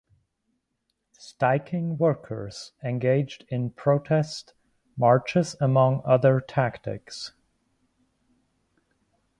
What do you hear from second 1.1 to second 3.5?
Stiking workers engaged